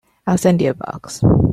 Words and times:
I'll 0.27 0.37
send 0.37 0.61
you 0.61 0.71
a 0.71 0.73
box. 0.73 1.21